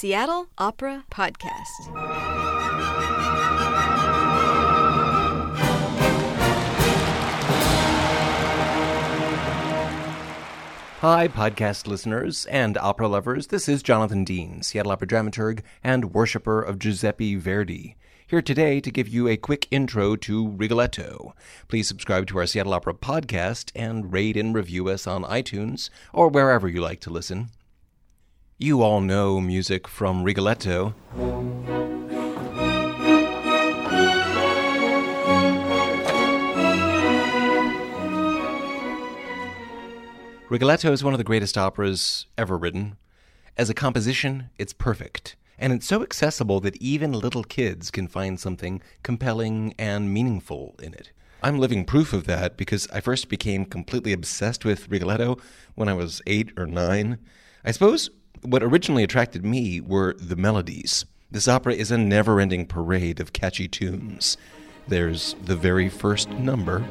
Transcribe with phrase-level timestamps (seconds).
[0.00, 1.64] Seattle Opera Podcast.
[11.00, 13.48] Hi, podcast listeners and opera lovers.
[13.48, 17.96] This is Jonathan Dean, Seattle Opera dramaturg and worshiper of Giuseppe Verdi.
[18.24, 21.34] Here today to give you a quick intro to Rigoletto.
[21.66, 26.28] Please subscribe to our Seattle Opera podcast and rate and review us on iTunes or
[26.28, 27.50] wherever you like to listen.
[28.60, 30.92] You all know music from Rigoletto.
[40.48, 42.96] Rigoletto is one of the greatest operas ever written.
[43.56, 48.40] As a composition, it's perfect, and it's so accessible that even little kids can find
[48.40, 51.12] something compelling and meaningful in it.
[51.44, 55.38] I'm living proof of that because I first became completely obsessed with Rigoletto
[55.76, 57.18] when I was eight or nine.
[57.64, 58.10] I suppose
[58.42, 61.04] what originally attracted me were the melodies.
[61.30, 64.36] This opera is a never ending parade of catchy tunes.
[64.86, 66.84] There's the very first number,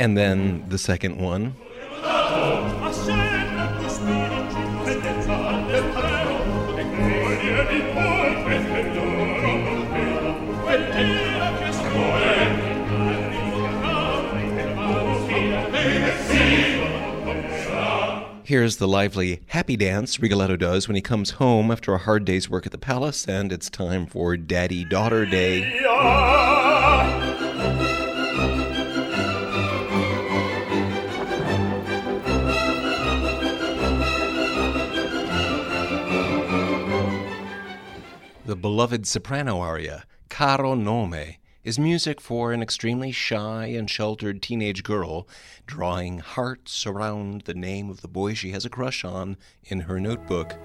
[0.00, 1.54] And then the second pari
[18.46, 22.50] Here's the lively happy dance Rigoletto does when he comes home after a hard day's
[22.50, 25.80] work at the palace, and it's time for Daddy Daughter Day.
[38.64, 45.28] Beloved soprano aria, Caro Nome, is music for an extremely shy and sheltered teenage girl
[45.66, 50.00] drawing hearts around the name of the boy she has a crush on in her
[50.00, 50.56] notebook.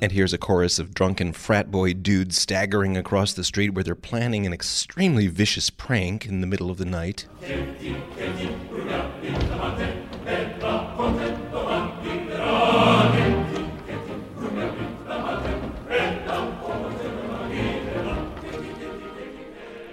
[0.00, 3.96] And here's a chorus of drunken frat boy dudes staggering across the street where they're
[3.96, 7.26] planning an extremely vicious prank in the middle of the night.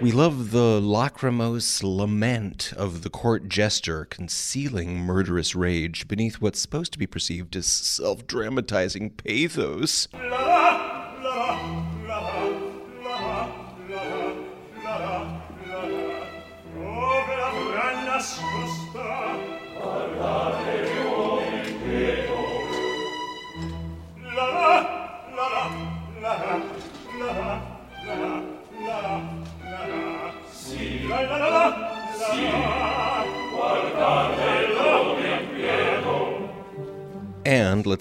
[0.06, 6.94] We love the lachrymose lament of the court jester concealing murderous rage beneath what's supposed
[6.94, 10.08] to be perceived as self dramatizing pathos.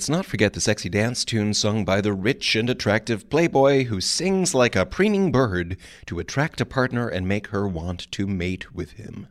[0.05, 4.03] Let's not forget the sexy dance tune sung by the rich and attractive playboy who
[4.03, 8.75] sings like a preening bird to attract a partner and make her want to mate
[8.75, 9.29] with him.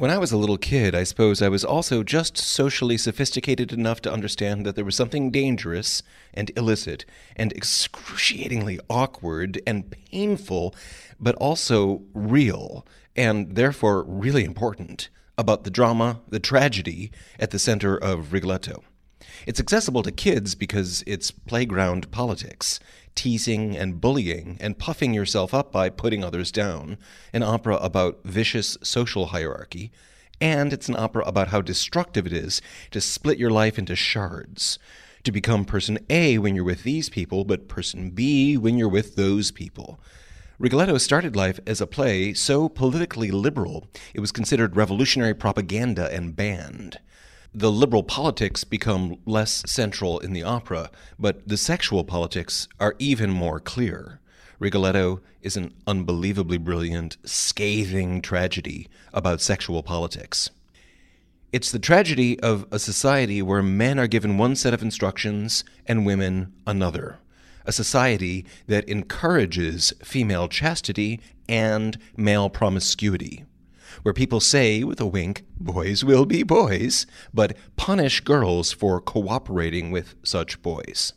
[0.01, 4.01] When I was a little kid, I suppose I was also just socially sophisticated enough
[4.01, 6.01] to understand that there was something dangerous
[6.33, 7.05] and illicit
[7.35, 10.73] and excruciatingly awkward and painful,
[11.19, 12.83] but also real,
[13.15, 18.83] and therefore really important, about the drama, the tragedy at the center of Rigoletto.
[19.45, 22.79] It's accessible to kids because it's playground politics,
[23.15, 26.97] teasing and bullying and puffing yourself up by putting others down,
[27.33, 29.91] an opera about vicious social hierarchy,
[30.39, 34.79] and it's an opera about how destructive it is to split your life into shards,
[35.23, 39.15] to become person A when you're with these people, but person B when you're with
[39.15, 39.99] those people.
[40.57, 46.35] Rigoletto started life as a play so politically liberal it was considered revolutionary propaganda and
[46.35, 46.99] banned.
[47.53, 50.89] The liberal politics become less central in the opera,
[51.19, 54.21] but the sexual politics are even more clear.
[54.57, 60.49] Rigoletto is an unbelievably brilliant, scathing tragedy about sexual politics.
[61.51, 66.05] It's the tragedy of a society where men are given one set of instructions and
[66.05, 67.19] women another
[67.65, 73.45] a society that encourages female chastity and male promiscuity,
[74.01, 79.91] where people say, with a wink, boys will be boys, but punish girls for cooperating
[79.91, 81.13] with such boys.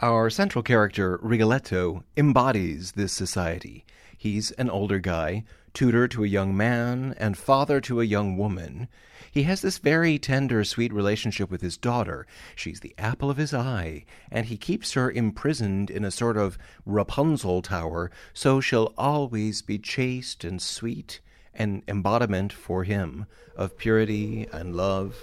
[0.00, 3.86] Our central character, Rigoletto, embodies this society.
[4.18, 8.88] He's an older guy, tutor to a young man, and father to a young woman.
[9.30, 12.26] He has this very tender, sweet relationship with his daughter.
[12.54, 16.56] She's the apple of his eye, and he keeps her imprisoned in a sort of
[16.86, 21.20] Rapunzel tower, so she'll always be chaste and sweet,
[21.58, 23.26] an embodiment for him
[23.56, 25.16] of purity and love.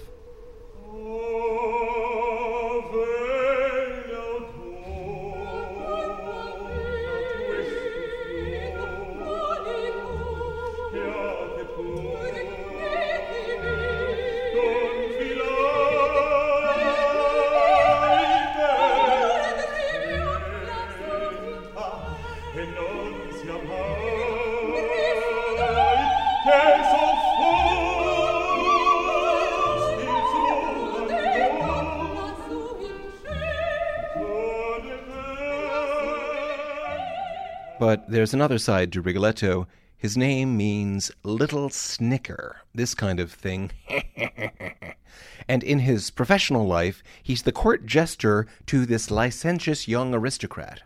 [37.86, 39.68] But there's another side to Rigoletto.
[39.94, 43.72] His name means little snicker, this kind of thing.
[45.48, 50.80] and in his professional life, he's the court jester to this licentious young aristocrat.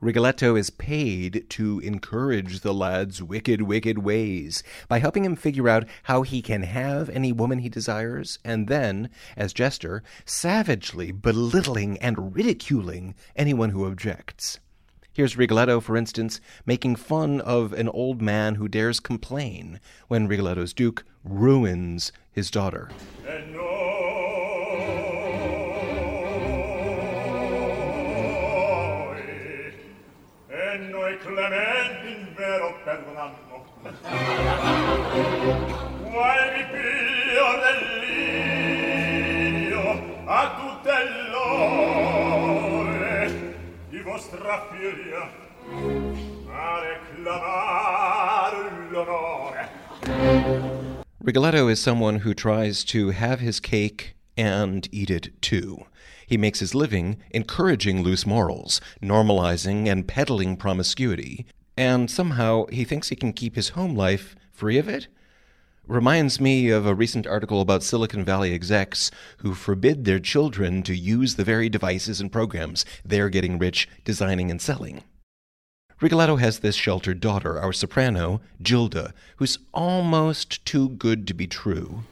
[0.00, 5.88] Rigoletto is paid to encourage the lad's wicked, wicked ways by helping him figure out
[6.04, 12.36] how he can have any woman he desires, and then, as jester, savagely belittling and
[12.36, 14.60] ridiculing anyone who objects.
[15.18, 20.72] Here's Rigoletto, for instance, making fun of an old man who dares complain when Rigoletto's
[20.72, 22.88] Duke ruins his daughter.
[44.08, 45.28] Vostra figlia
[46.50, 46.98] a
[48.90, 49.68] l'onore.
[51.22, 55.84] Rigoletto is someone who tries to have his cake and eat it too.
[56.26, 61.44] He makes his living encouraging loose morals, normalizing and peddling promiscuity,
[61.76, 65.08] and somehow he thinks he can keep his home life free of it
[65.88, 70.94] reminds me of a recent article about Silicon Valley execs who forbid their children to
[70.94, 75.02] use the very devices and programs they're getting rich designing and selling.
[76.00, 82.04] Rigoletto has this sheltered daughter, our soprano, Gilda, who's almost too good to be true.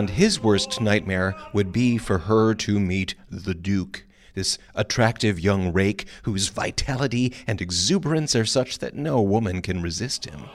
[0.00, 5.74] And his worst nightmare would be for her to meet the Duke, this attractive young
[5.74, 10.46] rake whose vitality and exuberance are such that no woman can resist him.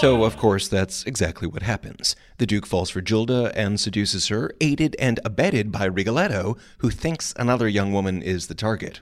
[0.00, 2.14] So, of course, that's exactly what happens.
[2.36, 7.34] The Duke falls for Gilda and seduces her, aided and abetted by Rigoletto, who thinks
[7.36, 9.00] another young woman is the target.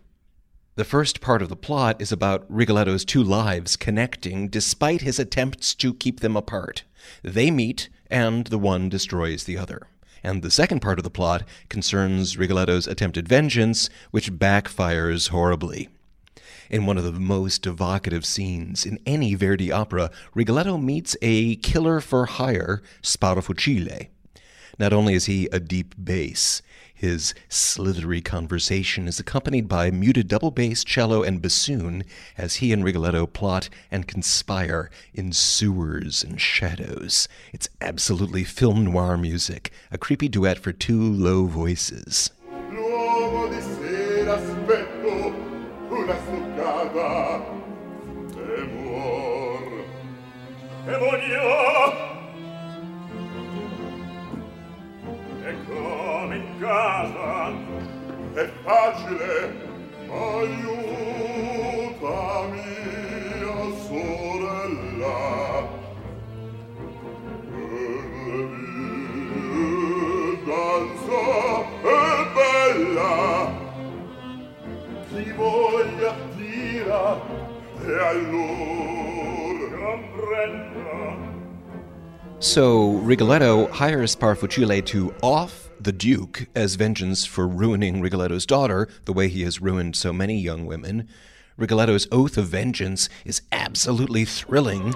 [0.76, 5.75] The first part of the plot is about Rigoletto's two lives connecting despite his attempts
[5.75, 6.85] to keep them apart.
[7.23, 9.88] They meet, and the one destroys the other.
[10.25, 15.91] And the second part of the plot concerns Rigoletto's attempted vengeance, which backfires horribly.
[16.68, 22.00] In one of the most evocative scenes in any Verdi opera, Rigoletto meets a killer
[22.00, 24.08] for hire, Sparafucile.
[24.78, 26.61] Not only is he a deep bass,
[26.92, 32.04] his slithery conversation is accompanied by muted double bass, cello, and bassoon
[32.37, 37.28] as he and Rigoletto plot and conspire in sewers and shadows.
[37.52, 42.30] It's absolutely film noir music, a creepy duet for two low voices.
[50.87, 51.93] e morirò
[55.43, 57.52] e come in casa
[58.35, 59.64] è facile
[60.09, 60.76] aiutami
[63.43, 65.14] a sorella.
[70.47, 71.23] Danza
[71.83, 71.95] è
[72.37, 73.14] bella.
[75.09, 77.05] Chi voglia tira
[77.85, 79.56] e allora
[82.38, 89.12] So Rigoletto hires Sparafucile to off the Duke as vengeance for ruining Rigoletto's daughter, the
[89.12, 91.09] way he has ruined so many young women.
[91.57, 94.95] Rigoletto's oath of vengeance is absolutely thrilling.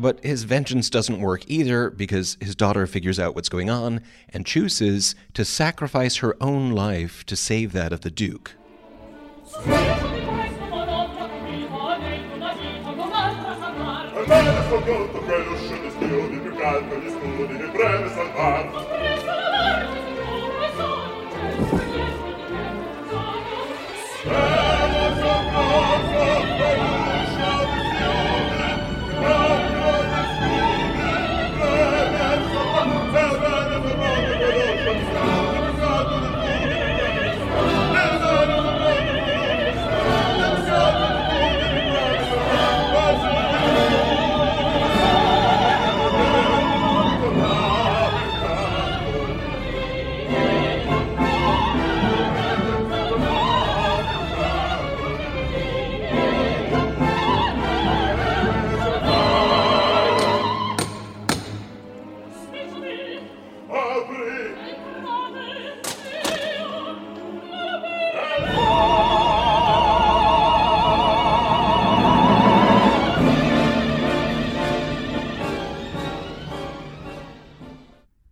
[0.00, 4.46] But his vengeance doesn't work either because his daughter figures out what's going on and
[4.46, 8.52] chooses to sacrifice her own life to save that of the Duke.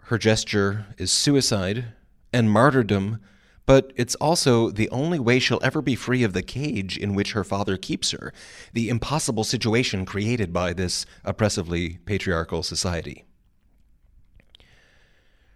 [0.09, 1.89] Her gesture is suicide
[2.33, 3.21] and martyrdom,
[3.67, 7.33] but it's also the only way she'll ever be free of the cage in which
[7.33, 8.33] her father keeps her,
[8.73, 13.27] the impossible situation created by this oppressively patriarchal society.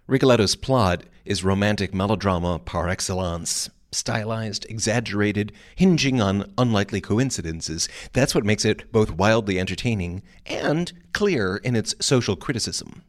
[0.06, 3.70] Rigoletto's plot is romantic melodrama par excellence.
[3.90, 7.88] Stylized, exaggerated, hinging on unlikely coincidences.
[8.12, 13.02] That's what makes it both wildly entertaining and clear in its social criticism.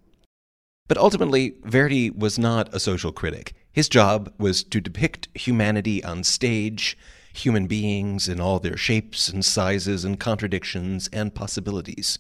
[0.94, 3.56] But ultimately, Verdi was not a social critic.
[3.72, 6.96] His job was to depict humanity on stage,
[7.34, 12.20] human beings in all their shapes and sizes and contradictions and possibilities.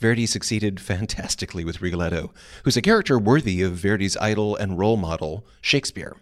[0.00, 2.34] Verdi succeeded fantastically with Rigoletto,
[2.64, 6.14] who's a character worthy of Verdi's idol and role model, Shakespeare.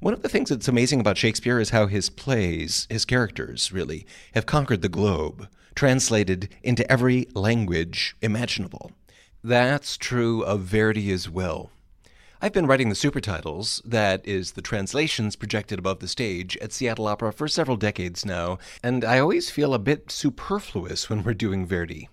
[0.00, 4.04] One of the things that's amazing about Shakespeare is how his plays, his characters, really,
[4.34, 5.46] have conquered the globe,
[5.76, 8.90] translated into every language imaginable.
[9.42, 11.70] That's true of Verdi as well.
[12.42, 17.06] I've been writing the supertitles, that is, the translations projected above the stage, at Seattle
[17.06, 21.64] Opera for several decades now, and I always feel a bit superfluous when we're doing
[21.64, 22.10] Verdi.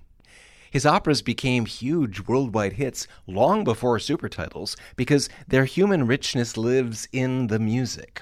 [0.71, 7.47] His operas became huge worldwide hits long before supertitles because their human richness lives in
[7.47, 8.21] the music.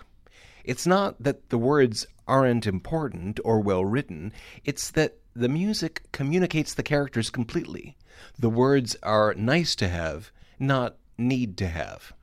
[0.63, 4.33] It's not that the words aren't important or well written,
[4.63, 7.97] it's that the music communicates the characters completely.
[8.39, 12.13] The words are nice to have, not need to have.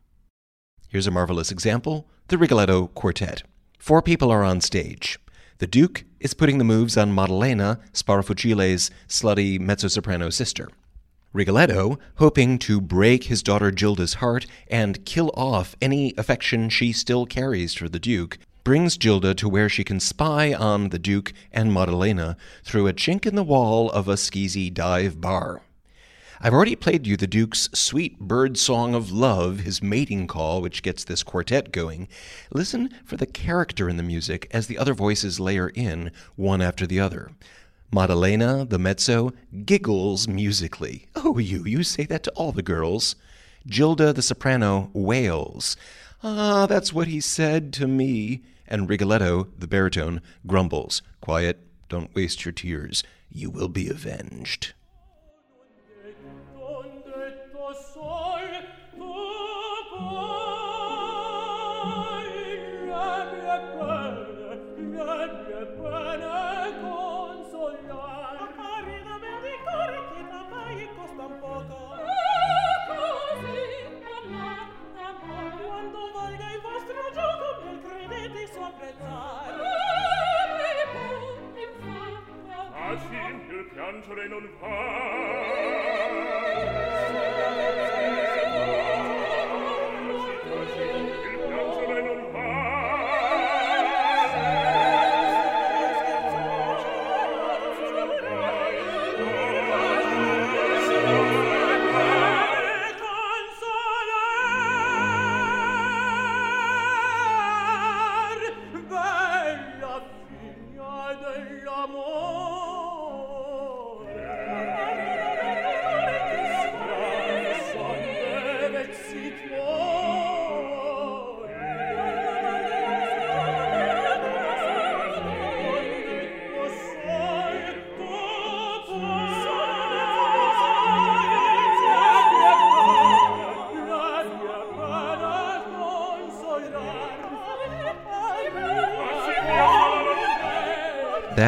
[0.88, 3.42] Here's a marvelous example the Rigoletto Quartet.
[3.78, 5.19] Four people are on stage.
[5.59, 10.71] The Duke is putting the moves on Maddalena, Sparafucile's slutty mezzo soprano sister.
[11.35, 17.26] Rigoletto, hoping to break his daughter Gilda's heart and kill off any affection she still
[17.26, 21.73] carries for the Duke, brings Gilda to where she can spy on the Duke and
[21.73, 25.62] Maddalena through a chink in the wall of a skeezy dive bar.
[26.45, 30.83] I've already played you the Duke's sweet bird song of love, his mating call, which
[30.83, 32.09] gets this quartet going.
[32.52, 36.85] Listen for the character in the music as the other voices layer in, one after
[36.85, 37.31] the other.
[37.92, 39.33] Maddalena, the mezzo,
[39.64, 41.07] giggles musically.
[41.14, 43.14] Oh, you, you say that to all the girls.
[43.69, 45.76] Gilda, the soprano, wails.
[46.25, 48.43] Ah, that's what he said to me.
[48.69, 51.02] And Rigoletto, the baritone, grumbles.
[51.21, 53.02] Quiet, don't waste your tears.
[53.29, 54.73] You will be avenged.
[84.02, 85.62] cantere non va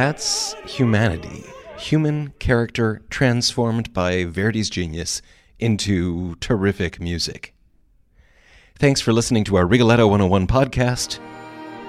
[0.04, 1.44] That's humanity.
[1.78, 5.23] Human character transformed by Verdi's genius
[5.58, 7.54] into terrific music.
[8.78, 11.20] Thanks for listening to our Rigoletto 101 podcast.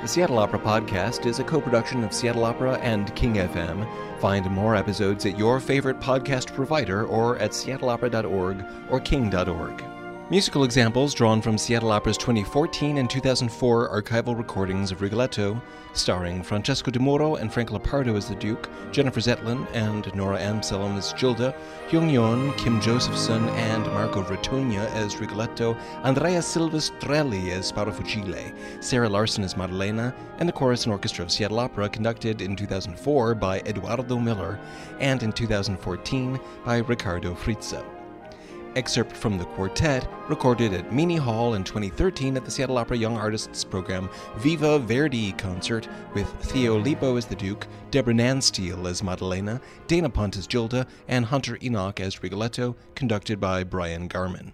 [0.01, 3.86] The Seattle Opera Podcast is a co production of Seattle Opera and King FM.
[4.22, 9.84] Find more episodes at your favorite podcast provider or at seattleopera.org or king.org.
[10.32, 15.62] Musical examples drawn from Seattle Opera's 2014 and 2004 archival recordings of Rigoletto,
[15.94, 21.14] starring Francesco Demuro and Frank Lopardo as the Duke, Jennifer Zetlan and Norah Amsellem as
[21.14, 21.54] Gilda,
[21.90, 28.52] Hyung Yun, Kim Josephson, and Marco Vratogna as Rigoletto, Andrea Silvestrelli as Sparafucile,
[28.84, 33.36] Sarah Larsen as Maddalena, and the chorus and orchestra of Seattle Opera conducted in 2004
[33.36, 34.60] by Edoardo Mueller
[35.00, 37.86] and in 2014 by Riccardo Frizza
[38.76, 43.18] excerpt from the quartet recorded at Meany Hall in 2013 at the Seattle Opera Young
[43.18, 49.62] Artists Program Viva Verdi concert with Theo Lebow as the Duke, Deborah Nansteel as Maddalena,
[49.88, 54.54] Dana Pundt as Gilda, and Hunter Enoch as Rigoletto, conducted by Brian Garman.